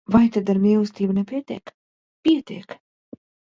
[0.13, 1.75] Vai tad ar mīlestību nepietiek?
[2.29, 2.77] Pietiek!